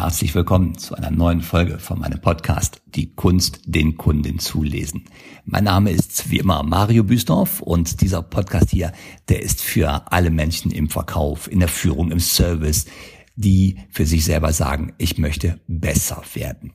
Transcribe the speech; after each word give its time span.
Herzlich 0.00 0.32
willkommen 0.36 0.78
zu 0.78 0.94
einer 0.94 1.10
neuen 1.10 1.40
Folge 1.40 1.80
von 1.80 1.98
meinem 1.98 2.20
Podcast 2.20 2.80
Die 2.86 3.16
Kunst, 3.16 3.62
den 3.64 3.96
Kunden 3.96 4.38
zu 4.38 4.62
lesen. 4.62 5.06
Mein 5.44 5.64
Name 5.64 5.90
ist 5.90 6.30
wie 6.30 6.38
immer 6.38 6.62
Mario 6.62 7.02
Büsdorf 7.02 7.60
und 7.60 8.00
dieser 8.00 8.22
Podcast 8.22 8.70
hier, 8.70 8.92
der 9.28 9.42
ist 9.42 9.60
für 9.60 10.12
alle 10.12 10.30
Menschen 10.30 10.70
im 10.70 10.88
Verkauf, 10.88 11.50
in 11.50 11.58
der 11.58 11.68
Führung, 11.68 12.12
im 12.12 12.20
Service, 12.20 12.86
die 13.34 13.80
für 13.90 14.06
sich 14.06 14.24
selber 14.24 14.52
sagen, 14.52 14.92
ich 14.98 15.18
möchte 15.18 15.58
besser 15.66 16.22
werden. 16.32 16.74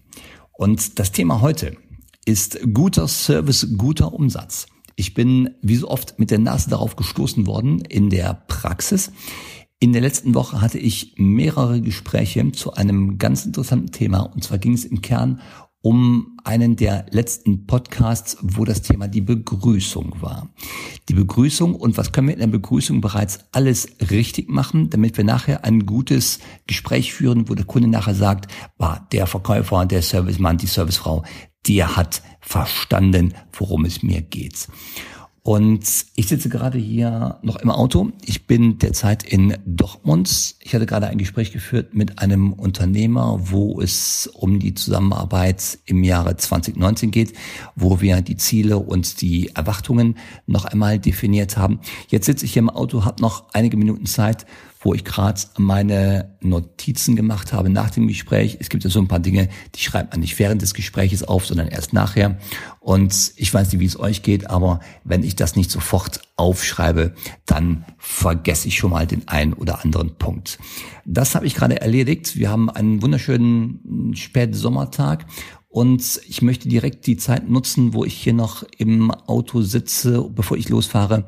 Und 0.51 0.99
das 0.99 1.13
Thema 1.13 1.39
heute 1.39 1.77
ist 2.25 2.59
guter 2.73 3.07
Service, 3.07 3.69
guter 3.77 4.11
Umsatz. 4.11 4.65
Ich 4.97 5.13
bin 5.13 5.51
wie 5.61 5.77
so 5.77 5.87
oft 5.87 6.19
mit 6.19 6.29
der 6.29 6.39
Nase 6.39 6.69
darauf 6.69 6.97
gestoßen 6.97 7.47
worden 7.47 7.79
in 7.85 8.09
der 8.09 8.43
Praxis. 8.47 9.13
In 9.84 9.91
der 9.91 10.02
letzten 10.02 10.34
Woche 10.34 10.61
hatte 10.61 10.77
ich 10.79 11.16
mehrere 11.18 11.81
Gespräche 11.81 12.49
zu 12.54 12.71
einem 12.71 13.18
ganz 13.18 13.45
interessanten 13.45 13.91
Thema. 13.91 14.21
Und 14.21 14.41
zwar 14.41 14.57
ging 14.57 14.71
es 14.71 14.85
im 14.85 15.02
Kern 15.02 15.41
um 15.81 16.38
einen 16.45 16.77
der 16.77 17.05
letzten 17.09 17.67
Podcasts, 17.67 18.38
wo 18.41 18.63
das 18.63 18.81
Thema 18.81 19.09
die 19.09 19.20
Begrüßung 19.20 20.21
war. 20.21 20.48
Die 21.09 21.13
Begrüßung 21.13 21.76
und 21.76 21.98
was 21.98 22.13
können 22.13 22.30
wir 22.30 22.34
in 22.34 22.40
der 22.40 22.48
Begrüßung 22.48 23.02
bereits 23.02 23.40
alles 23.52 23.90
richtig 24.09 24.49
machen, 24.49 24.90
damit 24.90 25.17
wir 25.17 25.26
nachher 25.26 25.66
ein 25.66 25.85
gutes 25.85 26.40
Gespräch 26.65 27.13
führen, 27.13 27.49
wo 27.49 27.54
der 27.54 27.65
Kunde 27.65 27.90
nachher 27.90 28.15
sagt, 28.15 28.49
war 28.77 29.05
der 29.12 29.27
Verkäufer, 29.27 29.85
der 29.85 30.02
Servicemann, 30.02 30.57
die 30.57 30.68
Servicefrau, 30.68 31.26
der 31.68 31.98
hat 31.98 32.21
verstanden, 32.40 33.34
worum 33.52 33.84
es 33.84 34.02
mir 34.02 34.21
geht. 34.21 34.70
Und 35.45 36.05
ich 36.15 36.29
sitze 36.29 36.47
gerade 36.47 36.77
hier 36.77 37.38
noch 37.41 37.57
im 37.57 37.70
Auto. 37.70 38.13
Ich 38.23 38.47
bin 38.47 38.77
derzeit 38.77 39.23
in 39.23 39.57
Dortmund. 39.65 40.55
Ich 40.61 40.73
hatte 40.73 40.85
gerade 40.85 41.07
ein 41.07 41.17
Gespräch 41.17 41.51
geführt 41.51 41.93
mit 41.93 42.20
einem 42.20 42.53
Unternehmer, 42.53 43.38
wo 43.51 43.81
es 43.81 44.27
um 44.27 44.59
die 44.59 44.73
Zusammenarbeit 44.73 45.79
im 45.85 46.05
Jahre 46.05 46.37
2019 46.37 47.12
geht, 47.12 47.34
wo 47.76 47.99
wir 47.99 48.21
die 48.21 48.37
Ziele 48.37 48.77
und 48.77 49.20
die 49.20 49.49
Erwartungen 49.53 50.15
noch 50.48 50.63
einmal 50.63 50.98
definiert 50.98 51.57
haben. 51.57 51.81
Jetzt 52.07 52.25
sitze 52.25 52.46
ich 52.46 52.53
hier 52.53 52.62
im 52.62 52.70
Auto, 52.70 53.03
habe 53.03 53.21
noch 53.21 53.49
einige 53.51 53.75
Minuten 53.75 54.05
Zeit 54.05 54.46
wo 54.84 54.93
ich 54.93 55.03
gerade 55.03 55.41
meine 55.57 56.35
Notizen 56.41 57.15
gemacht 57.15 57.53
habe 57.53 57.70
nach 57.70 57.89
dem 57.89 58.07
Gespräch. 58.07 58.57
Es 58.59 58.70
gibt 58.70 58.84
ja 58.84 58.90
so 58.90 58.99
ein 58.99 59.07
paar 59.07 59.20
Dinge, 59.20 59.49
die 59.75 59.79
schreibt 59.79 60.12
man 60.12 60.20
nicht 60.20 60.37
während 60.37 60.62
des 60.62 60.73
Gespräches 60.73 61.23
auf, 61.23 61.45
sondern 61.45 61.70
erst 61.70 61.93
nachher. 61.93 62.37
Und 62.79 63.31
ich 63.37 63.53
weiß 63.53 63.71
nicht, 63.71 63.79
wie 63.79 63.85
es 63.85 63.99
euch 63.99 64.22
geht, 64.23 64.50
aber 64.50 64.81
wenn 65.03 65.23
ich 65.23 65.35
das 65.35 65.56
nicht 65.56 65.72
sofort 65.72 66.22
aufschreibe, 66.35 67.13
dann 67.45 67.85
vergesse 67.97 68.67
ich 68.67 68.78
schon 68.78 68.91
mal 68.91 69.07
den 69.07 69.28
einen 69.28 69.53
oder 69.53 69.84
anderen 69.84 70.16
Punkt. 70.16 70.59
Das 71.06 71.35
habe 71.35 71.45
ich 71.47 71.56
gerade 71.56 71.79
erledigt. 71.79 72.38
Wir 72.38 72.50
haben 72.50 72.69
einen 72.69 73.01
wunderschönen 73.01 74.13
Spätsommertag 74.16 75.25
und 75.74 76.22
ich 76.29 76.44
möchte 76.44 76.69
direkt 76.69 77.07
die 77.07 77.18
Zeit 77.18 77.50
nutzen, 77.50 77.96
wo 77.96 78.06
ich 78.06 78.13
hier 78.13 78.34
noch 78.34 78.63
im 78.78 79.09
Auto 79.09 79.63
sitze, 79.63 80.30
bevor 80.30 80.56
ich 80.56 80.69
losfahre, 80.69 81.25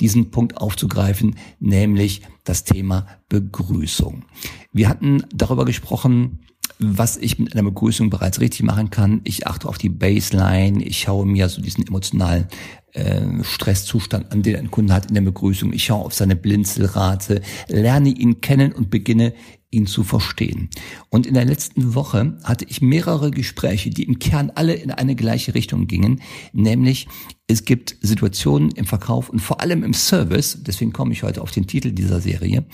diesen 0.00 0.30
Punkt 0.30 0.58
aufzugreifen, 0.58 1.36
nämlich 1.60 2.20
das 2.44 2.64
Thema 2.64 3.06
Begrüßung. 3.30 4.26
Wir 4.70 4.90
hatten 4.90 5.24
darüber 5.34 5.64
gesprochen, 5.64 6.40
was 6.78 7.16
ich 7.16 7.38
mit 7.38 7.54
einer 7.54 7.62
Begrüßung 7.62 8.10
bereits 8.10 8.38
richtig 8.38 8.64
machen 8.64 8.90
kann. 8.90 9.22
Ich 9.24 9.46
achte 9.46 9.66
auf 9.66 9.78
die 9.78 9.88
Baseline, 9.88 10.84
ich 10.84 10.98
schaue 10.98 11.24
mir 11.24 11.48
so 11.48 11.62
diesen 11.62 11.86
emotionalen 11.86 12.48
äh, 12.92 13.42
Stresszustand 13.44 14.30
an, 14.30 14.42
den 14.42 14.56
ein 14.56 14.70
Kunde 14.70 14.92
hat 14.92 15.06
in 15.06 15.14
der 15.14 15.22
Begrüßung. 15.22 15.72
Ich 15.72 15.84
schaue 15.84 16.04
auf 16.04 16.12
seine 16.12 16.36
Blinzelrate, 16.36 17.40
lerne 17.68 18.10
ihn 18.10 18.42
kennen 18.42 18.72
und 18.72 18.90
beginne 18.90 19.32
ihn 19.76 19.86
zu 19.86 20.02
verstehen. 20.02 20.68
Und 21.10 21.26
in 21.26 21.34
der 21.34 21.44
letzten 21.44 21.94
Woche 21.94 22.38
hatte 22.42 22.64
ich 22.68 22.80
mehrere 22.80 23.30
Gespräche, 23.30 23.90
die 23.90 24.04
im 24.04 24.18
Kern 24.18 24.50
alle 24.54 24.74
in 24.74 24.90
eine 24.90 25.14
gleiche 25.14 25.54
Richtung 25.54 25.86
gingen, 25.86 26.22
nämlich 26.52 27.06
es 27.48 27.64
gibt 27.64 27.96
Situationen 28.00 28.72
im 28.72 28.86
Verkauf 28.86 29.28
und 29.30 29.38
vor 29.38 29.60
allem 29.60 29.84
im 29.84 29.94
Service, 29.94 30.58
deswegen 30.62 30.92
komme 30.92 31.12
ich 31.12 31.22
heute 31.22 31.42
auf 31.42 31.52
den 31.52 31.68
Titel 31.68 31.92
dieser 31.92 32.20
Serie, 32.20 32.64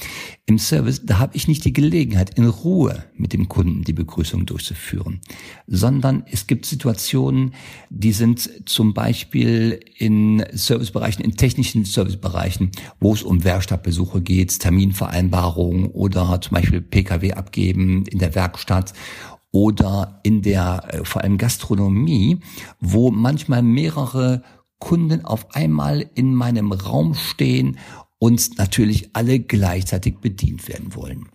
im 0.46 0.58
Service, 0.58 1.02
da 1.04 1.19
habe 1.19 1.36
ich 1.36 1.46
nicht 1.46 1.64
die 1.66 1.74
Gelegenheit, 1.74 2.38
in 2.38 2.46
Ruhe 2.46 3.04
mit 3.14 3.34
dem 3.34 3.48
Kunden 3.48 3.84
die 3.84 3.92
Begrüßung 3.92 4.46
durchzuführen, 4.46 5.20
sondern 5.66 6.24
es 6.30 6.46
gibt 6.46 6.64
Situationen, 6.64 7.52
die 7.91 8.12
sind 8.12 8.50
zum 8.64 8.94
Beispiel 8.94 9.78
in 9.98 10.42
Servicebereichen, 10.52 11.22
in 11.22 11.36
technischen 11.36 11.84
Servicebereichen, 11.84 12.70
wo 12.98 13.12
es 13.12 13.22
um 13.22 13.44
Werkstattbesuche 13.44 14.22
geht, 14.22 14.58
Terminvereinbarungen 14.58 15.86
oder 15.86 16.41
zum 16.41 16.54
Beispiel 16.54 16.80
Pkw 16.80 17.32
abgeben 17.34 18.06
in 18.06 18.19
der 18.19 18.34
Werkstatt 18.34 18.94
oder 19.52 20.20
in 20.22 20.41
der 20.41 20.82
äh, 20.88 21.04
vor 21.04 21.22
allem 21.22 21.36
Gastronomie, 21.36 22.41
wo 22.80 23.10
manchmal 23.10 23.62
mehrere 23.62 24.42
Kunden 24.82 25.25
auf 25.25 25.54
einmal 25.54 26.10
in 26.15 26.34
meinem 26.34 26.72
Raum 26.72 27.15
stehen 27.15 27.78
und 28.19 28.59
natürlich 28.59 29.10
alle 29.12 29.38
gleichzeitig 29.38 30.19
bedient 30.19 30.66
werden 30.66 30.97
wollen. 30.97 31.28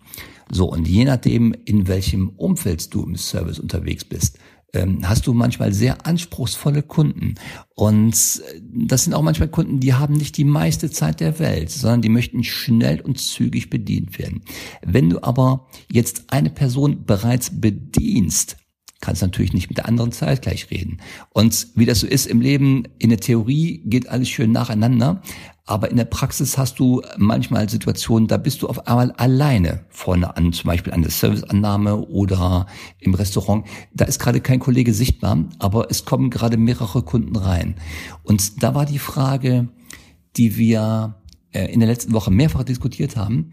So, 0.52 0.69
und 0.69 0.85
je 0.85 1.06
nachdem, 1.06 1.56
in 1.63 1.88
welchem 1.88 2.28
Umfeld 2.28 2.94
du 2.94 3.03
im 3.03 3.16
Service 3.16 3.58
unterwegs 3.58 4.03
bist, 4.03 4.38
ähm, 4.74 5.00
hast 5.08 5.28
du 5.28 5.34
manchmal 5.34 5.72
sehr 5.72 6.06
anspruchsvolle 6.06 6.84
Kunden. 6.84 7.35
Und 7.74 8.13
äh, 8.13 8.62
das 8.62 9.06
sind 9.06 9.13
auch 9.13 9.22
manchmal 9.22 9.47
Kunden, 9.47 9.79
die 9.79 9.94
haben 9.94 10.16
nicht 10.16 10.35
die 10.35 10.44
meiste 10.44 10.91
Zeit 10.91 11.22
der 11.22 11.40
Welt, 11.40 11.72
sondern 11.72 12.02
die 12.02 12.09
möchten 12.09 12.44
schnell 12.44 13.00
und 13.00 13.18
zügig 13.18 13.69
bedient 13.69 14.19
werden. 14.19 14.41
Wenn 14.85 15.09
du 15.09 15.24
aber 15.24 15.68
jetzt 15.90 16.34
eine 16.34 16.50
Person 16.50 17.06
bereits 17.06 17.62
bedienst, 17.62 18.58
kannst 19.02 19.22
natürlich 19.22 19.53
nicht 19.53 19.69
mit 19.69 19.78
der 19.78 19.88
anderen 19.88 20.12
Zeit 20.12 20.41
gleich 20.41 20.72
reden. 20.72 21.00
Und 21.30 21.68
wie 21.75 21.85
das 21.85 22.00
so 22.00 22.08
ist 22.08 22.25
im 22.25 22.41
Leben, 22.41 22.84
in 22.97 23.09
der 23.09 23.19
Theorie 23.19 23.81
geht 23.85 24.09
alles 24.09 24.30
schön 24.30 24.52
nacheinander, 24.52 25.22
aber 25.68 25.91
in 25.91 25.97
der 25.97 26.06
Praxis 26.06 26.58
hast 26.58 26.80
du 26.80 27.02
manchmal 27.18 27.69
Situationen, 27.69 28.30
da 28.30 28.38
bist 28.38 28.62
du 28.62 28.68
auf 28.68 28.88
einmal 28.88 29.12
alleine 29.12 29.85
vorne 29.90 30.35
an, 30.38 30.53
zum 30.53 30.69
Beispiel 30.69 30.94
an 30.94 31.02
der 31.02 31.12
Serviceannahme 31.12 32.08
oder 32.08 32.68
im 33.00 33.13
Restaurant. 33.13 33.68
Da 33.94 34.06
ist 34.06 34.19
gerade 34.19 34.40
kein 34.40 34.59
Kollege 34.59 34.94
sichtbar, 34.94 35.44
aber 35.59 35.91
es 35.91 36.06
kommen 36.06 36.29
gerade 36.29 36.56
mehrere 36.56 37.03
Kunden 37.03 37.35
rein. 37.35 37.75
Und 38.24 38.64
da 38.64 38.75
war 38.75 38.85
die 38.85 38.97
Frage, 38.97 39.68
die 40.38 40.58
wir 40.58 41.16
äh, 41.52 41.66
in 41.66 41.81
der 41.81 41.90
letzten 41.90 42.14
Woche 42.14 42.31
mehrfach 42.31 42.64
diskutiert 42.64 43.18
haben, 43.18 43.52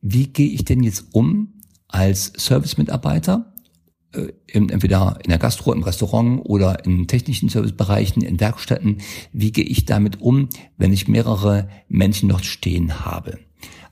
wie 0.00 0.26
gehe 0.26 0.48
ich 0.48 0.64
denn 0.64 0.82
jetzt 0.82 1.06
um 1.12 1.60
als 1.86 2.32
Service-Mitarbeiter 2.36 3.51
entweder 4.46 5.18
in 5.22 5.30
der 5.30 5.38
Gastro, 5.38 5.72
im 5.72 5.82
Restaurant 5.82 6.42
oder 6.44 6.84
in 6.84 7.06
technischen 7.06 7.48
Servicebereichen, 7.48 8.22
in 8.22 8.40
Werkstätten, 8.40 8.98
wie 9.32 9.52
gehe 9.52 9.64
ich 9.64 9.84
damit 9.84 10.20
um, 10.20 10.48
wenn 10.76 10.92
ich 10.92 11.08
mehrere 11.08 11.68
Menschen 11.88 12.28
dort 12.28 12.44
stehen 12.44 13.04
habe? 13.04 13.38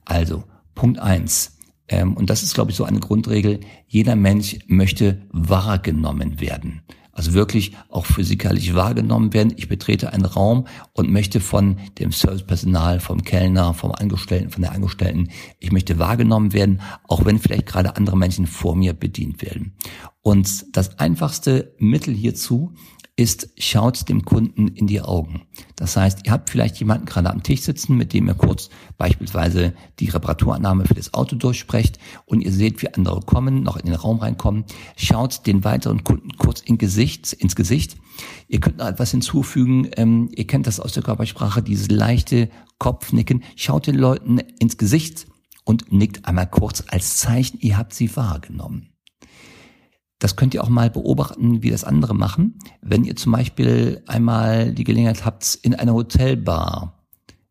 Also, 0.05 0.45
Punkt 0.75 0.99
eins. 0.99 1.59
Ähm, 1.89 2.15
und 2.15 2.31
das 2.31 2.43
ist, 2.43 2.55
glaube 2.55 2.71
ich, 2.71 2.77
so 2.77 2.85
eine 2.85 3.01
Grundregel. 3.01 3.61
Jeder 3.87 4.17
Mensch 4.17 4.59
möchte 4.67 5.23
wahrgenommen 5.33 6.41
werden 6.41 6.83
also 7.21 7.35
wirklich 7.35 7.77
auch 7.91 8.07
physikalisch 8.07 8.73
wahrgenommen 8.73 9.35
werden. 9.35 9.53
Ich 9.55 9.69
betrete 9.69 10.11
einen 10.11 10.25
Raum 10.25 10.67
und 10.95 11.11
möchte 11.11 11.41
von 11.41 11.77
dem 11.99 12.13
Servicepersonal, 12.13 12.99
vom 12.99 13.25
Kellner, 13.25 13.75
vom 13.75 13.93
Angestellten, 13.93 14.49
von 14.49 14.63
der 14.63 14.73
Angestellten, 14.73 15.29
ich 15.59 15.71
möchte 15.71 15.99
wahrgenommen 15.99 16.55
werden, 16.55 16.81
auch 17.09 17.27
wenn 17.27 17.39
vielleicht 17.39 17.67
gerade 17.67 17.97
andere 17.97 18.17
Menschen 18.17 18.47
vor 18.47 18.75
mir 18.75 18.95
bedient 18.95 19.43
werden. 19.43 19.75
Und 20.23 20.75
das 20.75 20.99
einfachste 20.99 21.75
Mittel 21.77 22.15
hierzu 22.15 22.73
ist, 23.21 23.51
schaut 23.59 24.09
dem 24.09 24.25
Kunden 24.25 24.69
in 24.69 24.87
die 24.87 25.03
Augen. 25.03 25.43
Das 25.77 25.95
heißt, 25.95 26.21
ihr 26.25 26.33
habt 26.33 26.49
vielleicht 26.49 26.79
jemanden 26.79 27.05
gerade 27.05 27.29
am 27.29 27.43
Tisch 27.43 27.61
sitzen, 27.61 27.99
mit 27.99 28.15
dem 28.15 28.27
ihr 28.29 28.35
kurz 28.35 28.71
beispielsweise 28.97 29.75
die 29.99 30.09
Reparaturannahme 30.09 30.87
für 30.87 30.95
das 30.95 31.13
Auto 31.13 31.37
durchsprecht 31.37 31.99
und 32.25 32.41
ihr 32.41 32.51
seht, 32.51 32.81
wie 32.81 32.93
andere 32.95 33.21
kommen, 33.21 33.63
noch 33.63 33.77
in 33.77 33.85
den 33.85 33.95
Raum 33.95 34.21
reinkommen. 34.21 34.65
Schaut 34.97 35.47
den 35.47 35.65
weiteren 35.65 36.03
Kunden 36.03 36.31
kurz 36.39 36.61
in 36.63 36.79
Gesicht, 36.79 37.35
ins 37.35 37.55
Gesicht. 37.55 37.99
Ihr 38.49 38.61
könnt 38.61 38.79
noch 38.79 38.89
etwas 38.89 39.11
hinzufügen. 39.11 39.91
Ähm, 39.99 40.31
ihr 40.35 40.47
kennt 40.47 40.67
das 40.67 40.81
aus 40.81 40.93
der 40.93 41.03
Körpersprache, 41.03 41.63
dieses 41.63 41.91
leichte 41.91 42.49
Kopfnicken. 42.79 43.45
Schaut 43.55 43.87
den 43.87 43.97
Leuten 43.97 44.39
ins 44.39 44.79
Gesicht 44.79 45.27
und 45.65 45.93
nickt 45.93 46.25
einmal 46.25 46.49
kurz 46.49 46.85
als 46.89 47.19
Zeichen, 47.19 47.61
ihr 47.61 47.77
habt 47.77 47.93
sie 47.93 48.17
wahrgenommen. 48.17 48.95
Das 50.21 50.37
könnt 50.37 50.55
ihr 50.55 50.63
auch 50.63 50.69
mal 50.69 50.91
beobachten, 50.91 51.63
wie 51.63 51.71
das 51.71 51.83
andere 51.83 52.15
machen. 52.15 52.59
Wenn 52.83 53.05
ihr 53.05 53.17
zum 53.17 53.33
Beispiel 53.33 54.03
einmal 54.07 54.73
die 54.73 54.85
Gelegenheit 54.85 55.25
habt, 55.25 55.59
in 55.63 55.75
einer 55.75 55.95
Hotelbar, 55.95 57.01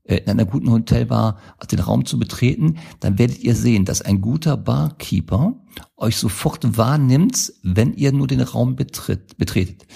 äh, 0.04 0.18
in 0.18 0.30
einer 0.30 0.46
guten 0.46 0.72
Hotelbar 0.72 1.40
den 1.72 1.80
Raum 1.80 2.06
zu 2.06 2.20
betreten, 2.20 2.78
dann 3.00 3.18
werdet 3.18 3.40
ihr 3.40 3.56
sehen, 3.56 3.86
dass 3.86 4.04
ein 4.04 4.22
guter 4.22 4.56
Barkeeper 4.56 5.56
euch 5.98 6.16
sofort 6.18 6.78
wahrnimmt, 6.78 7.52
wenn 7.64 7.96
ihr 7.96 8.12
nur 8.12 8.28
den 8.28 8.42
Raum 8.42 8.76
betritt, 8.76 9.38
betretet. 9.38 9.88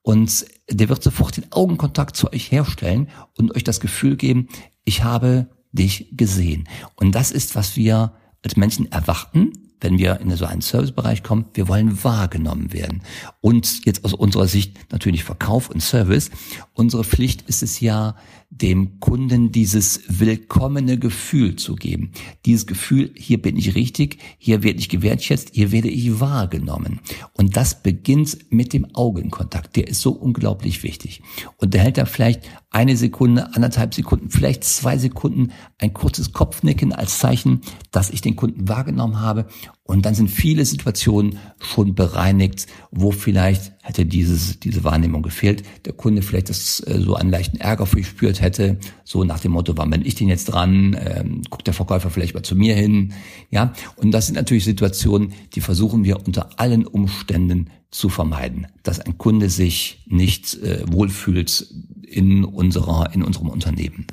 Und 0.00 0.46
der 0.70 0.88
wird 0.88 1.02
sofort 1.02 1.36
den 1.36 1.52
Augenkontakt 1.52 2.16
zu 2.16 2.32
euch 2.32 2.50
herstellen 2.50 3.08
und 3.36 3.54
euch 3.54 3.62
das 3.62 3.78
Gefühl 3.78 4.16
geben, 4.16 4.48
ich 4.84 5.04
habe 5.04 5.48
dich 5.70 6.08
gesehen. 6.16 6.66
Und 6.96 7.14
das 7.14 7.30
ist, 7.30 7.54
was 7.54 7.76
wir 7.76 8.14
als 8.42 8.56
Menschen 8.56 8.90
erwarten, 8.90 9.52
wenn 9.82 9.98
wir 9.98 10.20
in 10.20 10.34
so 10.36 10.44
einen 10.44 10.60
Servicebereich 10.60 11.22
kommen, 11.22 11.46
wir 11.54 11.68
wollen 11.68 12.02
wahrgenommen 12.04 12.72
werden. 12.72 13.02
Und 13.40 13.84
jetzt 13.84 14.04
aus 14.04 14.14
unserer 14.14 14.46
Sicht 14.46 14.92
natürlich 14.92 15.24
Verkauf 15.24 15.70
und 15.70 15.82
Service. 15.82 16.30
Unsere 16.74 17.04
Pflicht 17.04 17.42
ist 17.42 17.62
es 17.62 17.80
ja, 17.80 18.16
dem 18.54 19.00
Kunden 19.00 19.50
dieses 19.50 20.02
willkommene 20.08 20.98
Gefühl 20.98 21.56
zu 21.56 21.74
geben. 21.74 22.12
Dieses 22.44 22.66
Gefühl, 22.66 23.10
hier 23.16 23.40
bin 23.40 23.56
ich 23.56 23.74
richtig, 23.74 24.18
hier 24.38 24.62
werde 24.62 24.78
ich 24.78 24.90
gewertschätzt, 24.90 25.50
hier 25.54 25.72
werde 25.72 25.88
ich 25.88 26.20
wahrgenommen. 26.20 27.00
Und 27.32 27.56
das 27.56 27.82
beginnt 27.82 28.52
mit 28.52 28.74
dem 28.74 28.94
Augenkontakt. 28.94 29.74
Der 29.76 29.88
ist 29.88 30.02
so 30.02 30.12
unglaublich 30.12 30.82
wichtig. 30.82 31.22
Und 31.56 31.72
der 31.72 31.80
hält 31.80 31.96
da 31.96 32.04
vielleicht 32.04 32.42
eine 32.70 32.96
Sekunde, 32.96 33.54
anderthalb 33.54 33.94
Sekunden, 33.94 34.28
vielleicht 34.28 34.64
zwei 34.64 34.98
Sekunden 34.98 35.52
ein 35.78 35.94
kurzes 35.94 36.32
Kopfnicken 36.32 36.92
als 36.92 37.18
Zeichen, 37.18 37.62
dass 37.90 38.10
ich 38.10 38.20
den 38.20 38.36
Kunden 38.36 38.68
wahrgenommen 38.68 39.20
habe. 39.20 39.46
Und 39.84 40.06
dann 40.06 40.14
sind 40.14 40.30
viele 40.30 40.64
Situationen 40.64 41.38
schon 41.58 41.94
bereinigt, 41.94 42.66
wo 42.92 43.10
vielleicht 43.10 43.72
hätte 43.82 44.06
dieses, 44.06 44.60
diese 44.60 44.84
Wahrnehmung 44.84 45.22
gefehlt, 45.22 45.64
der 45.84 45.92
Kunde 45.92 46.22
vielleicht 46.22 46.50
das, 46.50 46.80
äh, 46.86 47.00
so 47.00 47.16
einen 47.16 47.30
leichten 47.30 47.56
Ärger 47.58 47.86
verspürt 47.86 48.40
hätte, 48.40 48.78
so 49.02 49.24
nach 49.24 49.40
dem 49.40 49.52
Motto, 49.52 49.76
wann 49.76 49.90
bin 49.90 50.06
ich 50.06 50.14
denn 50.14 50.28
jetzt 50.28 50.46
dran, 50.46 50.96
ähm, 51.04 51.42
guckt 51.50 51.66
der 51.66 51.74
Verkäufer 51.74 52.10
vielleicht 52.10 52.34
mal 52.34 52.44
zu 52.44 52.54
mir 52.54 52.76
hin, 52.76 53.12
ja. 53.50 53.72
Und 53.96 54.12
das 54.12 54.26
sind 54.26 54.36
natürlich 54.36 54.64
Situationen, 54.64 55.32
die 55.54 55.60
versuchen 55.60 56.04
wir 56.04 56.24
unter 56.24 56.60
allen 56.60 56.86
Umständen 56.86 57.68
zu 57.90 58.08
vermeiden, 58.08 58.68
dass 58.84 59.00
ein 59.00 59.18
Kunde 59.18 59.50
sich 59.50 60.04
nicht 60.06 60.54
äh, 60.62 60.84
wohlfühlt 60.86 61.66
in 62.06 62.44
unserer, 62.44 63.12
in 63.14 63.22
unserem 63.22 63.48
Unternehmen. 63.48 64.06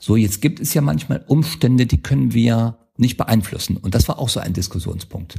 So, 0.00 0.16
jetzt 0.16 0.40
gibt 0.40 0.58
es 0.58 0.72
ja 0.74 0.80
manchmal 0.80 1.22
Umstände, 1.28 1.86
die 1.86 2.02
können 2.02 2.32
wir 2.32 2.78
nicht 2.96 3.16
beeinflussen. 3.16 3.76
Und 3.76 3.94
das 3.94 4.08
war 4.08 4.18
auch 4.18 4.28
so 4.28 4.40
ein 4.40 4.52
Diskussionspunkt. 4.52 5.36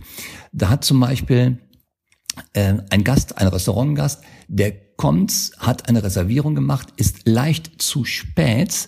Da 0.51 0.69
hat 0.69 0.83
zum 0.83 0.99
Beispiel 0.99 1.59
äh, 2.53 2.75
ein 2.89 3.03
Gast, 3.03 3.37
ein 3.37 3.47
Restaurantgast, 3.47 4.23
der 4.47 4.71
kommt, 4.95 5.51
hat 5.59 5.89
eine 5.89 6.03
Reservierung 6.03 6.55
gemacht, 6.55 6.89
ist 6.97 7.27
leicht 7.27 7.81
zu 7.81 8.05
spät 8.05 8.87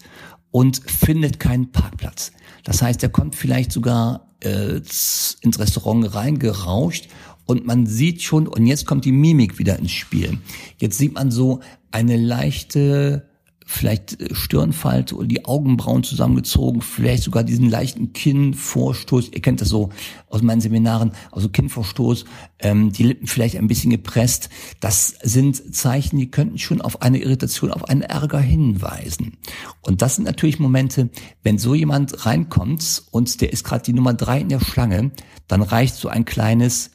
und 0.51 0.81
findet 0.89 1.39
keinen 1.39 1.71
Parkplatz. 1.71 2.31
Das 2.63 2.81
heißt, 2.81 3.03
er 3.03 3.09
kommt 3.09 3.35
vielleicht 3.35 3.71
sogar 3.71 4.35
äh, 4.43 4.77
ins 4.77 5.59
Restaurant 5.59 6.15
reingerauscht 6.15 7.09
und 7.45 7.65
man 7.65 7.85
sieht 7.85 8.23
schon, 8.23 8.47
und 8.47 8.65
jetzt 8.65 8.85
kommt 8.85 9.05
die 9.05 9.11
Mimik 9.11 9.59
wieder 9.59 9.77
ins 9.77 9.91
Spiel. 9.91 10.39
Jetzt 10.77 10.97
sieht 10.97 11.13
man 11.13 11.29
so 11.29 11.61
eine 11.91 12.17
leichte 12.17 13.29
vielleicht 13.65 14.21
äh, 14.21 14.33
Stirnfalte 14.33 15.15
oder 15.15 15.27
die 15.27 15.45
Augenbrauen 15.45 16.03
zusammengezogen, 16.03 16.81
vielleicht 16.81 17.23
sogar 17.23 17.43
diesen 17.43 17.69
leichten 17.69 18.13
Kinnvorstoß. 18.13 19.29
Ihr 19.33 19.41
kennt 19.41 19.59
das 19.59 19.69
so 19.69 19.89
aus 20.29 20.41
meinen 20.41 20.61
Seminaren, 20.61 21.11
also 21.31 21.49
Kinnvorstoß, 21.49 22.25
ähm, 22.59 22.91
die 22.91 23.03
Lippen 23.03 23.27
vielleicht 23.27 23.57
ein 23.57 23.67
bisschen 23.67 23.89
gepresst. 23.89 24.49
Das 24.79 25.15
sind 25.21 25.75
Zeichen, 25.75 26.17
die 26.17 26.29
könnten 26.29 26.59
schon 26.59 26.81
auf 26.81 27.01
eine 27.01 27.17
Irritation, 27.17 27.71
auf 27.71 27.89
einen 27.89 28.01
Ärger 28.01 28.39
hinweisen. 28.39 29.37
Und 29.81 30.01
das 30.01 30.15
sind 30.15 30.25
natürlich 30.25 30.59
Momente, 30.59 31.09
wenn 31.43 31.57
so 31.57 31.73
jemand 31.73 32.25
reinkommt 32.25 33.03
und 33.11 33.41
der 33.41 33.51
ist 33.51 33.63
gerade 33.63 33.83
die 33.83 33.93
Nummer 33.93 34.13
drei 34.13 34.39
in 34.39 34.49
der 34.49 34.59
Schlange, 34.59 35.11
dann 35.47 35.61
reicht 35.61 35.95
so 35.95 36.07
ein 36.07 36.25
kleines 36.25 36.91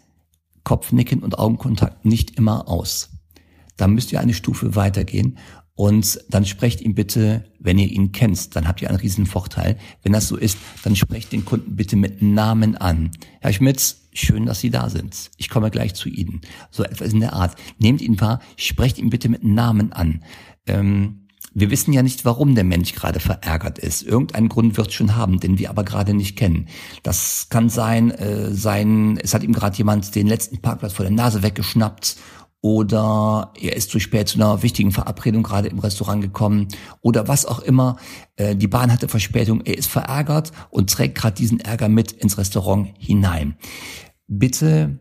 Kopfnicken 0.62 1.22
und 1.22 1.38
Augenkontakt 1.38 2.04
nicht 2.04 2.38
immer 2.38 2.68
aus. 2.68 3.10
Da 3.76 3.88
müsst 3.88 4.12
ihr 4.12 4.20
eine 4.20 4.34
Stufe 4.34 4.76
weitergehen 4.76 5.38
und 5.80 6.20
dann 6.28 6.44
sprecht 6.44 6.82
ihn 6.82 6.94
bitte, 6.94 7.42
wenn 7.58 7.78
ihr 7.78 7.88
ihn 7.90 8.12
kennt, 8.12 8.54
dann 8.54 8.68
habt 8.68 8.82
ihr 8.82 8.90
einen 8.90 8.98
riesen 8.98 9.24
Vorteil. 9.24 9.78
Wenn 10.02 10.12
das 10.12 10.28
so 10.28 10.36
ist, 10.36 10.58
dann 10.82 10.94
sprecht 10.94 11.32
den 11.32 11.46
Kunden 11.46 11.74
bitte 11.74 11.96
mit 11.96 12.20
Namen 12.20 12.76
an. 12.76 13.12
Herr 13.40 13.54
Schmitz, 13.54 14.02
schön, 14.12 14.44
dass 14.44 14.60
Sie 14.60 14.68
da 14.68 14.90
sind. 14.90 15.30
Ich 15.38 15.48
komme 15.48 15.70
gleich 15.70 15.94
zu 15.94 16.10
Ihnen. 16.10 16.42
So 16.70 16.84
etwas 16.84 17.14
in 17.14 17.20
der 17.20 17.32
Art. 17.32 17.56
Nehmt 17.78 18.02
ihn 18.02 18.20
wahr, 18.20 18.40
sprecht 18.58 18.98
ihn 18.98 19.08
bitte 19.08 19.30
mit 19.30 19.42
Namen 19.42 19.94
an. 19.94 20.22
Ähm, 20.66 21.28
wir 21.54 21.70
wissen 21.70 21.94
ja 21.94 22.02
nicht, 22.02 22.26
warum 22.26 22.54
der 22.54 22.64
Mensch 22.64 22.92
gerade 22.94 23.18
verärgert 23.18 23.78
ist. 23.78 24.02
Irgendeinen 24.02 24.50
Grund 24.50 24.76
wird 24.76 24.92
schon 24.92 25.16
haben, 25.16 25.40
den 25.40 25.58
wir 25.58 25.70
aber 25.70 25.82
gerade 25.82 26.12
nicht 26.12 26.36
kennen. 26.36 26.68
Das 27.02 27.46
kann 27.48 27.70
sein, 27.70 28.10
äh, 28.10 28.52
sein, 28.52 29.18
es 29.22 29.32
hat 29.32 29.42
ihm 29.42 29.54
gerade 29.54 29.78
jemand 29.78 30.14
den 30.14 30.26
letzten 30.26 30.58
Parkplatz 30.58 30.92
vor 30.92 31.06
der 31.06 31.14
Nase 31.14 31.42
weggeschnappt 31.42 32.18
oder 32.62 33.52
er 33.60 33.76
ist 33.76 33.90
zu 33.90 34.00
spät 34.00 34.28
zu 34.28 34.38
einer 34.38 34.62
wichtigen 34.62 34.92
Verabredung 34.92 35.42
gerade 35.42 35.68
im 35.68 35.78
Restaurant 35.78 36.22
gekommen 36.22 36.68
oder 37.00 37.26
was 37.26 37.46
auch 37.46 37.60
immer. 37.60 37.96
Äh, 38.36 38.56
die 38.56 38.68
Bahn 38.68 38.92
hatte 38.92 39.08
Verspätung, 39.08 39.62
er 39.62 39.78
ist 39.78 39.88
verärgert 39.88 40.52
und 40.70 40.90
trägt 40.90 41.16
gerade 41.16 41.36
diesen 41.36 41.60
Ärger 41.60 41.88
mit 41.88 42.12
ins 42.12 42.36
Restaurant 42.36 42.92
hinein. 42.98 43.56
Bitte 44.26 44.98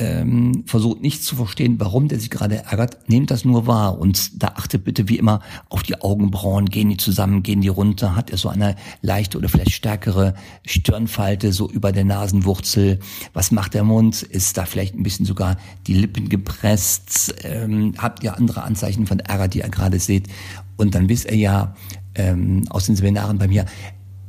ähm, 0.00 0.64
versucht 0.66 1.02
nicht 1.02 1.22
zu 1.22 1.36
verstehen, 1.36 1.78
warum 1.78 2.08
der 2.08 2.18
sich 2.18 2.30
gerade 2.30 2.64
ärgert, 2.64 3.08
nehmt 3.08 3.30
das 3.30 3.44
nur 3.44 3.66
wahr 3.66 3.98
und 3.98 4.42
da 4.42 4.48
achtet 4.56 4.84
bitte 4.84 5.08
wie 5.08 5.18
immer 5.18 5.40
auf 5.68 5.82
die 5.82 6.00
Augenbrauen, 6.00 6.66
gehen 6.66 6.88
die 6.88 6.96
zusammen, 6.96 7.42
gehen 7.42 7.60
die 7.60 7.68
runter, 7.68 8.16
hat 8.16 8.30
er 8.30 8.38
so 8.38 8.48
eine 8.48 8.76
leichte 9.02 9.36
oder 9.36 9.48
vielleicht 9.48 9.72
stärkere 9.72 10.34
Stirnfalte 10.66 11.52
so 11.52 11.70
über 11.70 11.92
der 11.92 12.04
Nasenwurzel, 12.04 12.98
was 13.34 13.52
macht 13.52 13.74
der 13.74 13.84
Mund, 13.84 14.22
ist 14.22 14.56
da 14.56 14.64
vielleicht 14.64 14.94
ein 14.94 15.02
bisschen 15.02 15.26
sogar 15.26 15.56
die 15.86 15.94
Lippen 15.94 16.28
gepresst, 16.28 17.34
ähm, 17.44 17.94
habt 17.98 18.24
ihr 18.24 18.36
andere 18.36 18.62
Anzeichen 18.62 19.06
von 19.06 19.20
Ärger, 19.20 19.48
die 19.48 19.58
ihr 19.58 19.68
gerade 19.68 19.98
seht? 19.98 20.28
Und 20.76 20.94
dann 20.94 21.10
wisst 21.10 21.30
ihr 21.30 21.36
ja 21.36 21.74
ähm, 22.14 22.64
aus 22.70 22.86
den 22.86 22.96
Seminaren 22.96 23.38
bei 23.38 23.48
mir, 23.48 23.66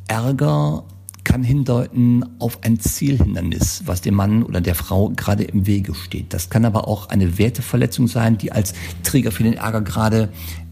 Ärger 0.07 0.83
kann 1.23 1.44
hindeuten 1.44 2.25
auf 2.39 2.59
ein 2.63 2.79
Zielhindernis, 2.79 3.83
was 3.85 4.01
dem 4.01 4.15
Mann 4.15 4.44
oder 4.44 4.62
der 4.62 4.75
Frau 4.75 5.09
gerade 5.09 5.44
im 5.44 5.68
Wege 5.68 5.94
steht. 5.94 6.33
Das 6.33 6.50
kann 6.50 6.65
aber 6.65 6.88
auch 6.88 7.09
eine 7.09 7.38
Werteverletzung 7.38 8.07
sein, 8.07 8.38
die 8.38 8.51
als 8.51 8.73
Träger 9.03 9.31
für 9.31 9.44
den 9.44 9.53
Ärger 9.53 9.81
gerade 9.81 10.29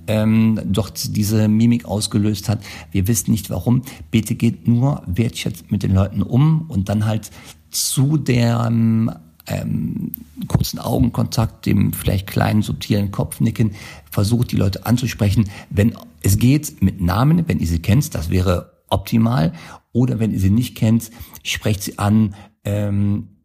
ähm, 0.07 0.59
dort 0.65 1.15
diese 1.15 1.47
Mimik 1.47 1.85
ausgelöst 1.85 2.49
hat. 2.49 2.61
Wir 2.91 3.07
wissen 3.07 3.31
nicht 3.31 3.49
warum. 3.49 3.83
Bitte 4.11 4.35
geht 4.35 4.67
nur 4.67 5.03
wertschätzend 5.05 5.71
mit 5.71 5.83
den 5.83 5.93
Leuten 5.93 6.23
um 6.23 6.65
und 6.67 6.89
dann 6.89 7.05
halt 7.05 7.29
zu 7.69 8.17
der 8.17 8.65
ähm, 8.69 10.11
kurzen 10.47 10.79
Augenkontakt, 10.79 11.65
dem 11.65 11.93
vielleicht 11.93 12.27
kleinen 12.27 12.63
subtilen 12.63 13.11
Kopfnicken, 13.11 13.75
versucht 14.09 14.51
die 14.51 14.55
Leute 14.55 14.85
anzusprechen. 14.85 15.49
Wenn 15.69 15.95
es 16.21 16.37
geht 16.37 16.81
mit 16.81 17.01
Namen, 17.01 17.47
wenn 17.47 17.59
ihr 17.59 17.67
sie 17.67 17.79
kennt, 17.79 18.13
das 18.15 18.29
wäre 18.29 18.71
optimal. 18.89 19.53
Oder 19.91 20.19
wenn 20.19 20.31
ihr 20.31 20.39
sie 20.39 20.49
nicht 20.49 20.75
kennt, 20.75 21.11
sprecht 21.43 21.83
sie 21.83 21.97
an. 21.97 22.35
Ähm, 22.63 23.39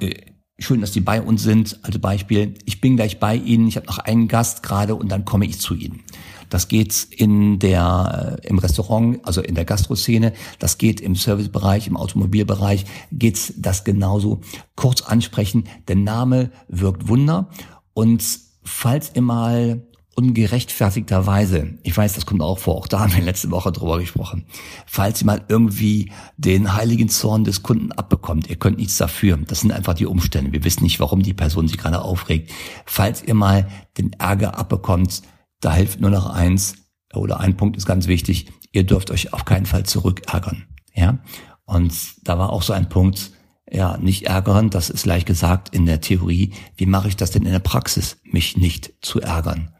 äh, 0.00 0.14
schön, 0.60 0.80
dass 0.80 0.92
Sie 0.92 1.00
bei 1.00 1.20
uns 1.22 1.42
sind. 1.42 1.78
Also 1.82 1.98
Beispiel, 1.98 2.54
ich 2.66 2.80
bin 2.80 2.96
gleich 2.96 3.18
bei 3.18 3.34
Ihnen, 3.34 3.66
ich 3.66 3.76
habe 3.76 3.86
noch 3.86 3.98
einen 3.98 4.28
Gast 4.28 4.62
gerade 4.62 4.94
und 4.94 5.10
dann 5.10 5.24
komme 5.24 5.46
ich 5.46 5.58
zu 5.58 5.74
Ihnen. 5.74 6.02
Das 6.50 6.68
geht 6.68 7.06
in 7.10 7.58
der 7.58 8.40
äh, 8.42 8.48
im 8.48 8.58
Restaurant, 8.58 9.20
also 9.24 9.40
in 9.40 9.54
der 9.54 9.64
Gastroszene, 9.64 10.32
das 10.58 10.78
geht 10.78 11.00
im 11.00 11.14
Servicebereich, 11.14 11.86
im 11.86 11.96
Automobilbereich, 11.96 12.84
geht's 13.12 13.54
das 13.56 13.84
genauso. 13.84 14.40
Kurz 14.74 15.00
ansprechen, 15.02 15.64
der 15.88 15.96
Name 15.96 16.50
wirkt 16.68 17.08
Wunder 17.08 17.48
und 17.94 18.22
falls 18.62 19.12
ihr 19.14 19.22
mal 19.22 19.86
ungerechtfertigterweise, 20.16 21.78
ich 21.82 21.96
weiß, 21.96 22.14
das 22.14 22.26
kommt 22.26 22.42
auch 22.42 22.58
vor, 22.58 22.76
auch 22.76 22.88
da 22.88 23.00
haben 23.00 23.14
wir 23.14 23.22
letzte 23.22 23.50
Woche 23.50 23.72
drüber 23.72 23.98
gesprochen, 23.98 24.44
falls 24.86 25.22
ihr 25.22 25.26
mal 25.26 25.44
irgendwie 25.48 26.12
den 26.36 26.74
heiligen 26.74 27.08
Zorn 27.08 27.44
des 27.44 27.62
Kunden 27.62 27.92
abbekommt, 27.92 28.50
ihr 28.50 28.56
könnt 28.56 28.78
nichts 28.78 28.96
dafür, 28.96 29.36
das 29.36 29.60
sind 29.60 29.72
einfach 29.72 29.94
die 29.94 30.06
Umstände, 30.06 30.52
wir 30.52 30.64
wissen 30.64 30.82
nicht, 30.82 31.00
warum 31.00 31.22
die 31.22 31.34
Person 31.34 31.68
sich 31.68 31.78
gerade 31.78 32.02
aufregt, 32.02 32.50
falls 32.86 33.22
ihr 33.22 33.34
mal 33.34 33.68
den 33.98 34.12
Ärger 34.14 34.58
abbekommt, 34.58 35.22
da 35.60 35.74
hilft 35.74 36.00
nur 36.00 36.10
noch 36.10 36.28
eins, 36.28 36.74
oder 37.14 37.40
ein 37.40 37.56
Punkt 37.56 37.76
ist 37.76 37.86
ganz 37.86 38.06
wichtig, 38.06 38.46
ihr 38.72 38.84
dürft 38.84 39.10
euch 39.10 39.32
auf 39.32 39.44
keinen 39.44 39.66
Fall 39.66 39.84
zurückärgern, 39.84 40.64
ja, 40.94 41.18
und 41.64 41.94
da 42.24 42.36
war 42.38 42.50
auch 42.50 42.62
so 42.62 42.72
ein 42.72 42.88
Punkt, 42.88 43.30
ja, 43.70 43.96
nicht 43.98 44.26
ärgern, 44.26 44.70
das 44.70 44.90
ist 44.90 45.06
leicht 45.06 45.26
gesagt 45.26 45.68
in 45.72 45.86
der 45.86 46.00
Theorie. 46.00 46.52
Wie 46.76 46.86
mache 46.86 47.06
ich 47.06 47.14
das 47.14 47.30
denn 47.30 47.46
in 47.46 47.52
der 47.52 47.60
Praxis, 47.60 48.18
mich 48.24 48.56
nicht 48.56 48.92
zu 49.00 49.20
ärgern? 49.20 49.72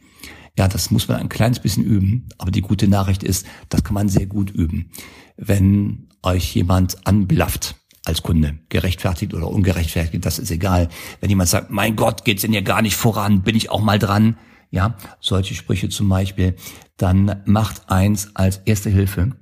Ja, 0.58 0.68
das 0.68 0.90
muss 0.90 1.08
man 1.08 1.18
ein 1.18 1.28
kleines 1.28 1.60
bisschen 1.60 1.84
üben, 1.84 2.28
aber 2.38 2.50
die 2.50 2.60
gute 2.60 2.88
Nachricht 2.88 3.22
ist, 3.22 3.46
das 3.68 3.84
kann 3.84 3.94
man 3.94 4.08
sehr 4.08 4.26
gut 4.26 4.50
üben. 4.50 4.90
Wenn 5.36 6.08
euch 6.22 6.54
jemand 6.54 7.06
anblafft 7.06 7.76
als 8.04 8.22
Kunde, 8.22 8.58
gerechtfertigt 8.68 9.34
oder 9.34 9.48
ungerechtfertigt, 9.48 10.24
das 10.24 10.38
ist 10.38 10.50
egal. 10.50 10.88
Wenn 11.20 11.30
jemand 11.30 11.48
sagt, 11.48 11.70
mein 11.70 11.96
Gott, 11.96 12.24
geht's 12.24 12.42
denn 12.42 12.52
hier 12.52 12.62
gar 12.62 12.82
nicht 12.82 12.96
voran, 12.96 13.42
bin 13.42 13.56
ich 13.56 13.70
auch 13.70 13.80
mal 13.80 13.98
dran, 13.98 14.36
ja, 14.70 14.96
solche 15.20 15.54
Sprüche 15.54 15.88
zum 15.88 16.08
Beispiel, 16.08 16.56
dann 16.96 17.42
macht 17.44 17.90
eins 17.90 18.34
als 18.34 18.58
erste 18.58 18.90
Hilfe, 18.90 19.36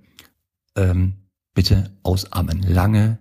ähm, 0.77 1.15
bitte 1.55 1.97
ausatmen, 2.03 2.63
lange 2.63 3.19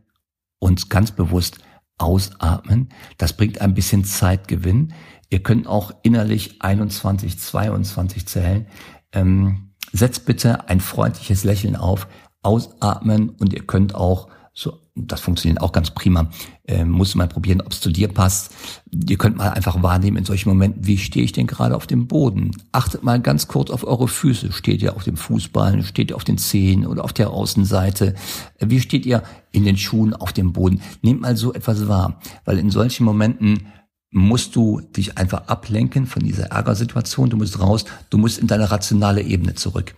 und 0.60 0.90
ganz 0.90 1.12
bewusst 1.12 1.60
ausatmen. 1.98 2.90
Das 3.18 3.36
bringt 3.36 3.62
ein 3.62 3.74
bisschen 3.74 4.04
Zeitgewinn. 4.04 4.94
Ihr 5.30 5.44
könnt 5.44 5.68
auch 5.68 5.92
innerlich 6.04 6.62
21, 6.62 7.40
22 7.40 8.28
zählen. 8.28 8.68
Ähm, 9.12 9.72
setzt 9.92 10.26
bitte 10.26 10.70
ein 10.70 10.80
freundliches 10.80 11.44
Lächeln 11.44 11.76
auf, 11.76 12.08
ausatmen 12.44 13.30
und 13.30 13.54
ihr 13.54 13.66
könnt 13.66 13.96
auch 13.96 14.30
so 14.54 14.80
das 15.06 15.22
funktioniert 15.22 15.62
auch 15.62 15.72
ganz 15.72 15.92
prima. 15.92 16.30
Äh, 16.64 16.84
musst 16.84 17.14
du 17.14 17.18
mal 17.20 17.28
probieren, 17.28 17.62
ob 17.62 17.72
es 17.72 17.82
zu 17.82 17.92
dir 17.92 18.08
passt. 18.08 18.54
Ihr 18.92 19.18
könnt 19.18 19.38
mal 19.38 19.50
einfach 19.50 19.82
wahrnehmen 19.84 20.18
in 20.18 20.26
solchen 20.26 20.50
Momenten, 20.50 20.88
wie 20.88 20.98
stehe 20.98 21.24
ich 21.24 21.32
denn 21.32 21.48
gerade 21.48 21.76
auf 21.76 21.88
dem 21.88 22.08
Boden? 22.08 22.52
Achtet 22.72 23.04
mal 23.04 23.22
ganz 23.22 23.48
kurz 23.48 23.70
auf 23.70 23.86
eure 23.86 24.08
Füße. 24.08 24.52
Steht 24.52 24.82
ihr 24.82 24.96
auf 24.96 25.04
dem 25.04 25.18
Fußball? 25.18 25.84
Steht 25.84 26.10
ihr 26.10 26.16
auf 26.16 26.24
den 26.24 26.38
Zehen 26.38 26.86
oder 26.86 27.04
auf 27.04 27.14
der 27.14 27.30
Außenseite? 27.30 28.16
Wie 28.60 28.82
steht 28.82 29.06
ihr 29.06 29.24
in 29.52 29.66
den 29.66 29.78
Schuhen 29.78 30.14
auf 30.14 30.34
dem 30.34 30.54
Boden? 30.54 30.82
Nehmt 31.02 31.22
mal 31.22 31.38
so 31.38 31.54
etwas 31.54 31.88
wahr, 31.88 32.20
weil 32.46 32.58
in 32.58 32.72
solchen 32.72 33.06
Momenten 33.06 33.68
musst 34.12 34.56
du 34.56 34.82
dich 34.82 35.18
einfach 35.18 35.48
ablenken 35.48 36.06
von 36.06 36.24
dieser 36.24 36.48
Ärgersituation. 36.48 37.30
Du 37.30 37.38
musst 37.38 37.60
raus. 37.60 37.86
Du 38.10 38.18
musst 38.18 38.40
in 38.40 38.48
deine 38.48 38.72
rationale 38.72 39.22
Ebene 39.22 39.56
zurück. 39.56 39.96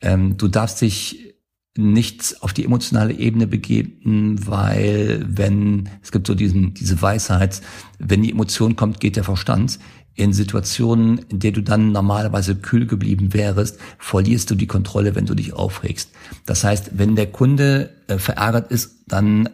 Ähm, 0.00 0.36
du 0.36 0.48
darfst 0.48 0.80
dich 0.80 1.32
nicht 1.76 2.42
auf 2.42 2.52
die 2.52 2.64
emotionale 2.64 3.14
Ebene 3.14 3.46
begeben, 3.46 4.46
weil 4.46 5.24
wenn, 5.26 5.88
es 6.02 6.12
gibt 6.12 6.26
so 6.26 6.34
diesen, 6.34 6.74
diese 6.74 7.00
Weisheit, 7.00 7.62
wenn 7.98 8.22
die 8.22 8.32
Emotion 8.32 8.76
kommt, 8.76 9.00
geht 9.00 9.16
der 9.16 9.24
Verstand. 9.24 9.78
In 10.14 10.34
Situationen, 10.34 11.18
in 11.30 11.38
der 11.38 11.52
du 11.52 11.62
dann 11.62 11.90
normalerweise 11.90 12.56
kühl 12.56 12.86
geblieben 12.86 13.32
wärst, 13.32 13.78
verlierst 13.98 14.50
du 14.50 14.54
die 14.54 14.66
Kontrolle, 14.66 15.14
wenn 15.14 15.24
du 15.24 15.34
dich 15.34 15.54
aufregst. 15.54 16.10
Das 16.44 16.64
heißt, 16.64 16.98
wenn 16.98 17.16
der 17.16 17.32
Kunde 17.32 17.88
äh, 18.08 18.18
verärgert 18.18 18.70
ist, 18.70 19.04
dann 19.06 19.48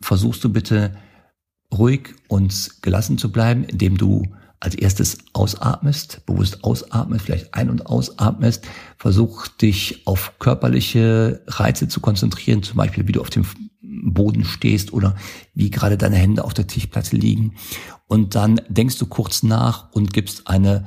versuchst 0.00 0.44
du 0.44 0.50
bitte 0.50 0.92
ruhig 1.78 2.14
und 2.28 2.82
gelassen 2.82 3.18
zu 3.18 3.30
bleiben, 3.30 3.64
indem 3.64 3.96
du 3.96 4.22
als 4.60 4.74
erstes 4.74 5.18
ausatmest, 5.34 6.24
bewusst 6.24 6.64
ausatmest, 6.64 7.26
vielleicht 7.26 7.54
ein- 7.54 7.68
und 7.68 7.86
ausatmest, 7.86 8.66
versuch 8.96 9.46
dich 9.48 10.06
auf 10.06 10.38
körperliche 10.38 11.42
Reize 11.46 11.86
zu 11.86 12.00
konzentrieren, 12.00 12.62
zum 12.62 12.78
Beispiel 12.78 13.06
wie 13.06 13.12
du 13.12 13.20
auf 13.20 13.30
dem 13.30 13.44
Boden 13.82 14.44
stehst 14.44 14.92
oder 14.92 15.16
wie 15.54 15.70
gerade 15.70 15.98
deine 15.98 16.16
Hände 16.16 16.44
auf 16.44 16.54
der 16.54 16.66
Tischplatte 16.66 17.14
liegen. 17.16 17.54
Und 18.06 18.34
dann 18.34 18.60
denkst 18.68 18.98
du 18.98 19.06
kurz 19.06 19.42
nach 19.42 19.92
und 19.92 20.12
gibst 20.14 20.48
eine 20.48 20.86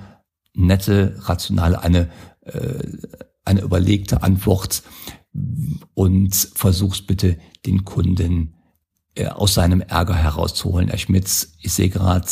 nette, 0.54 1.16
rationale, 1.20 1.82
eine, 1.82 2.10
äh, 2.42 2.84
eine 3.46 3.62
überlegte 3.62 4.24
Antwort 4.24 4.82
und 5.94 6.34
versuchst 6.56 7.06
bitte 7.06 7.38
den 7.66 7.86
Kunden 7.86 8.57
aus 9.26 9.54
seinem 9.54 9.82
Ärger 9.82 10.16
herauszuholen. 10.16 10.90
Herr 10.90 10.98
Schmitz, 10.98 11.54
ich 11.62 11.74
sehe 11.74 11.90
gerade, 11.90 12.28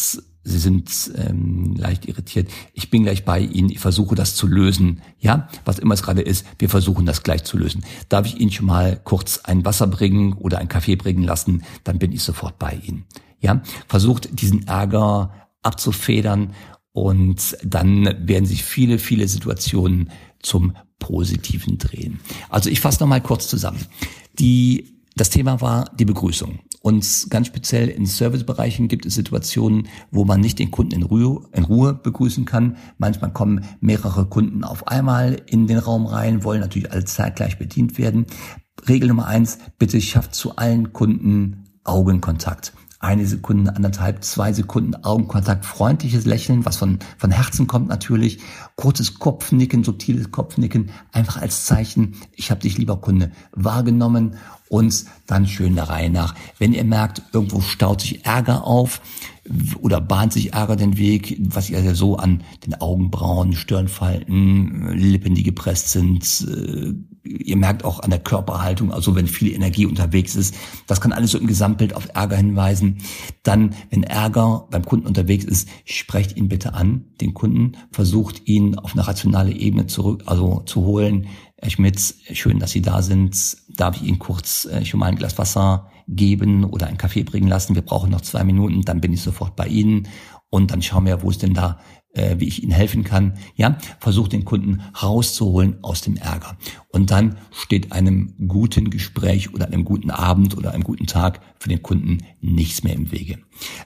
Sie 0.48 0.60
sind 0.60 1.12
ähm, 1.16 1.76
leicht 1.76 2.08
irritiert. 2.08 2.52
Ich 2.74 2.92
bin 2.92 3.04
gleich 3.04 3.26
bei 3.26 3.40
Ihnen. 3.40 3.72
Ich 3.72 3.80
versuche 3.80 4.14
das 4.14 4.36
zu 4.36 4.46
lösen. 4.46 5.02
Ja, 5.20 5.50
was 5.66 5.80
immer 5.80 5.96
es 5.96 6.04
gerade 6.04 6.22
ist, 6.22 6.46
wir 6.60 6.70
versuchen 6.70 7.08
das 7.08 7.24
gleich 7.24 7.44
zu 7.44 7.58
lösen. 7.58 7.84
Darf 8.10 8.28
ich 8.28 8.40
Ihnen 8.40 8.52
schon 8.52 8.68
mal 8.68 9.02
kurz 9.04 9.40
ein 9.40 9.66
Wasser 9.66 9.88
bringen 9.88 10.34
oder 10.34 10.60
ein 10.60 10.68
Kaffee 10.68 10.96
bringen 10.96 11.24
lassen? 11.24 11.64
Dann 11.84 11.98
bin 11.98 12.12
ich 12.12 12.22
sofort 12.22 12.60
bei 12.60 12.80
Ihnen. 12.84 13.06
Ja, 13.40 13.64
versucht 13.88 14.40
diesen 14.40 14.68
Ärger 14.68 15.34
abzufedern 15.64 16.54
und 16.92 17.58
dann 17.64 18.28
werden 18.28 18.46
sich 18.46 18.64
viele, 18.64 19.00
viele 19.00 19.28
Situationen 19.28 20.12
zum 20.44 20.76
Positiven 21.00 21.80
drehen. 21.80 22.20
Also 22.50 22.70
ich 22.70 22.82
fasse 22.82 23.02
noch 23.02 23.08
mal 23.08 23.22
kurz 23.22 23.48
zusammen. 23.48 23.84
Die, 24.38 25.02
das 25.16 25.32
Thema 25.32 25.60
war 25.60 25.90
die 25.98 26.06
Begrüßung. 26.06 26.60
Und 26.86 27.32
ganz 27.32 27.48
speziell 27.48 27.88
in 27.88 28.06
Servicebereichen 28.06 28.88
gibt 28.88 29.08
es 29.08 29.16
Situationen, 29.16 29.88
wo 30.12 30.24
man 30.24 30.40
nicht 30.40 30.60
den 30.60 30.70
Kunden 30.70 30.94
in 30.94 31.02
Ruhe, 31.02 31.42
in 31.52 31.64
Ruhe 31.64 31.96
begrüßen 31.96 32.46
kann. 32.46 32.78
Manchmal 33.00 33.34
kommen 33.34 33.66
mehrere 33.80 34.28
Kunden 34.28 34.64
auf 34.64 34.88
einmal 34.88 35.42
in 35.48 35.66
den 35.66 35.80
Raum 35.80 36.06
rein, 36.06 36.44
wollen 36.44 36.60
natürlich 36.60 36.92
alle 36.92 37.04
zeitgleich 37.04 37.58
bedient 37.58 37.98
werden. 37.98 38.28
Regel 38.88 39.08
Nummer 39.08 39.26
eins, 39.26 39.58
bitte 39.80 40.00
schafft 40.00 40.36
zu 40.36 40.58
allen 40.58 40.94
Kunden 40.94 41.64
Augenkontakt 41.86 42.72
eine 43.06 43.26
Sekunde, 43.26 43.76
anderthalb, 43.76 44.24
zwei 44.24 44.52
Sekunden 44.52 44.96
Augenkontakt, 44.96 45.66
freundliches 45.66 46.26
Lächeln, 46.26 46.66
was 46.66 46.78
von, 46.78 47.00
von 47.18 47.30
Herzen 47.30 47.68
kommt 47.68 47.88
natürlich, 47.88 48.40
kurzes 48.76 49.20
Kopfnicken, 49.20 49.84
subtiles 49.84 50.32
Kopfnicken, 50.32 50.90
einfach 51.12 51.42
als 51.42 51.66
Zeichen, 51.66 52.16
ich 52.34 52.50
habe 52.50 52.62
dich, 52.62 52.78
lieber 52.78 52.98
Kunde, 52.98 53.32
wahrgenommen 53.52 54.38
und 54.70 55.06
dann 55.28 55.48
schön 55.48 55.76
der 55.76 55.90
Reihe 55.90 56.10
nach. 56.10 56.34
Wenn 56.58 56.74
ihr 56.74 56.84
merkt, 56.84 57.22
irgendwo 57.32 57.62
staut 57.62 58.02
sich 58.02 58.26
Ärger 58.26 58.66
auf 58.66 59.02
oder 59.80 60.02
bahnt 60.02 60.34
sich 60.34 60.54
Ärger 60.54 60.76
den 60.76 60.98
Weg, 60.98 61.38
was 61.40 61.70
ihr 61.70 61.80
ja 61.82 61.94
so 61.94 62.18
an 62.18 62.42
den 62.66 62.74
Augenbrauen, 62.74 63.54
Stirnfalten, 63.54 64.94
Lippen, 64.98 65.36
die 65.36 65.44
gepresst 65.44 65.92
sind, 65.92 66.26
äh, 66.50 66.94
ihr 67.38 67.58
merkt 67.58 67.84
auch 67.84 68.00
an 68.00 68.10
der 68.10 68.20
Körperhaltung, 68.20 68.92
also 68.92 69.16
wenn 69.16 69.28
viel 69.28 69.54
Energie 69.54 69.86
unterwegs 69.86 70.36
ist, 70.36 70.56
das 70.88 71.02
kann 71.02 71.14
alles 71.14 71.32
so 71.32 71.38
im 71.38 71.48
Gesamtbild 71.48 71.96
auf 71.96 72.10
Ärger 72.14 72.38
hinweisen. 72.38 73.00
Dann, 73.44 73.76
wenn 73.90 74.04
Ärger 74.04 74.68
beim 74.72 74.86
Kunden 74.86 75.08
unterwegs 75.08 75.46
ist, 75.46 75.70
sprecht 75.86 76.38
ihn 76.38 76.50
bitte 76.50 76.74
an, 76.74 77.06
den 77.22 77.34
Kunden, 77.34 77.74
versucht 77.92 78.48
ihn 78.48 78.78
auf 78.78 78.94
eine 78.94 79.08
rationale 79.08 79.52
Ebene 79.52 79.88
zurück, 79.88 80.24
also 80.26 80.62
zu 80.66 80.82
holen, 80.82 81.28
Herr 81.58 81.70
Schmitz, 81.70 82.18
schön, 82.34 82.60
dass 82.60 82.72
Sie 82.72 82.82
da 82.82 83.02
sind. 83.02 83.58
Darf 83.70 83.96
ich 83.96 84.04
Ihnen 84.04 84.20
kurz 84.20 84.66
äh, 84.66 84.86
schon 84.86 85.00
mal 85.00 85.08
ein 85.08 85.16
Glas 85.16 85.38
Wasser 85.38 85.90
geben 86.08 86.64
oder 86.66 86.88
einen 86.88 86.98
Kaffee 86.98 87.24
bringen 87.24 87.48
lassen? 87.48 87.76
Wir 87.76 87.82
brauchen 87.82 88.12
noch 88.12 88.22
zwei 88.22 88.44
Minuten, 88.44 88.82
dann 88.82 89.02
bin 89.02 89.14
ich 89.14 89.22
sofort 89.22 89.56
bei 89.56 89.68
Ihnen 89.68 90.08
und 90.50 90.72
dann 90.72 90.82
schauen 90.82 91.06
wir, 91.06 91.24
wo 91.24 91.30
es 91.30 91.38
denn 91.38 91.54
da, 91.54 91.80
äh, 92.16 92.36
wie 92.40 92.48
ich 92.48 92.64
Ihnen 92.64 92.72
helfen 92.72 93.04
kann. 93.04 93.34
Ja, 93.56 93.78
versucht 94.00 94.34
den 94.34 94.46
Kunden 94.46 94.82
rauszuholen 95.02 95.78
aus 95.84 96.02
dem 96.02 96.18
Ärger. 96.18 96.58
Und 96.90 97.12
dann 97.12 97.38
steht 97.52 97.92
einem 97.92 98.34
guten 98.48 98.90
Gespräch 98.90 99.54
oder 99.54 99.68
einem 99.68 99.86
guten 99.86 100.10
Abend 100.10 100.58
oder 100.58 100.74
einem 100.74 100.84
guten 100.84 101.06
Tag 101.06 101.42
für 101.60 101.70
den 101.70 101.84
Kunden 101.84 102.20
nichts 102.42 102.84
mehr 102.84 102.94
im 102.94 103.12
Wege. 103.12 103.40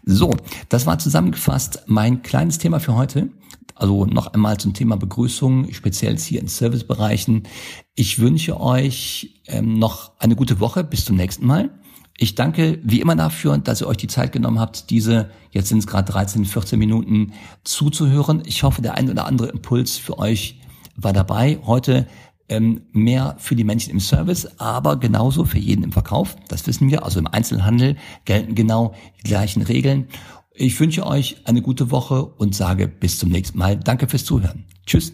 So, 0.05 0.31
das 0.69 0.85
war 0.85 0.99
zusammengefasst 0.99 1.83
mein 1.87 2.21
kleines 2.21 2.57
Thema 2.57 2.79
für 2.79 2.95
heute. 2.95 3.29
Also 3.75 4.05
noch 4.05 4.33
einmal 4.33 4.57
zum 4.57 4.73
Thema 4.73 4.97
Begrüßung, 4.97 5.71
speziell 5.71 6.17
hier 6.17 6.41
in 6.41 6.47
Servicebereichen. 6.47 7.43
Ich 7.95 8.19
wünsche 8.19 8.59
euch 8.59 9.41
ähm, 9.47 9.79
noch 9.79 10.11
eine 10.19 10.35
gute 10.35 10.59
Woche. 10.59 10.83
Bis 10.83 11.05
zum 11.05 11.15
nächsten 11.15 11.45
Mal. 11.45 11.78
Ich 12.21 12.35
danke 12.35 12.79
wie 12.83 12.99
immer 12.99 13.15
dafür, 13.15 13.57
dass 13.59 13.79
ihr 13.79 13.87
euch 13.87 13.95
die 13.95 14.07
Zeit 14.07 14.33
genommen 14.33 14.59
habt, 14.59 14.89
diese, 14.89 15.29
jetzt 15.51 15.69
sind 15.69 15.77
es 15.77 15.87
gerade 15.87 16.11
13, 16.11 16.43
14 16.43 16.77
Minuten 16.77 17.31
zuzuhören. 17.63 18.43
Ich 18.45 18.63
hoffe, 18.63 18.81
der 18.81 18.95
ein 18.95 19.09
oder 19.09 19.25
andere 19.25 19.47
Impuls 19.47 19.97
für 19.97 20.19
euch 20.19 20.59
war 20.97 21.13
dabei. 21.13 21.59
Heute 21.65 22.07
ähm, 22.49 22.81
mehr 22.91 23.37
für 23.39 23.55
die 23.55 23.63
Menschen 23.63 23.91
im 23.91 24.01
Service, 24.01 24.49
aber 24.59 24.97
genauso 24.97 25.45
für 25.45 25.59
jeden 25.59 25.81
im 25.81 25.93
Verkauf. 25.93 26.35
Das 26.49 26.67
wissen 26.67 26.89
wir. 26.89 27.05
Also 27.05 27.19
im 27.19 27.27
Einzelhandel 27.27 27.95
gelten 28.25 28.53
genau 28.53 28.93
die 29.23 29.29
gleichen 29.29 29.61
Regeln. 29.61 30.09
Ich 30.51 30.77
wünsche 30.77 31.07
euch 31.07 31.37
eine 31.45 31.61
gute 31.61 31.89
Woche 31.89 32.25
und 32.25 32.53
sage 32.53 32.89
bis 32.89 33.17
zum 33.17 33.29
nächsten 33.29 33.57
Mal. 33.57 33.77
Danke 33.77 34.09
fürs 34.09 34.25
Zuhören. 34.25 34.65
Tschüss. 34.85 35.13